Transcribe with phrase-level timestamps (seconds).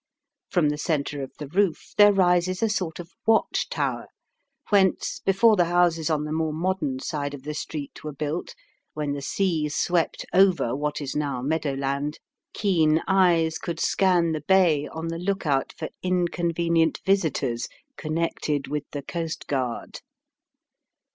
[0.49, 4.07] From the centre of the roof there rises a sort of watch tower,
[4.69, 8.55] whence, before the houses on the more modern side of the street were built,
[8.95, 12.17] when the sea swept over what is now meadow land,
[12.51, 18.89] keen eyes could scan the bay on the look out for inconvenient visitors connected with
[18.93, 19.99] the coastguard.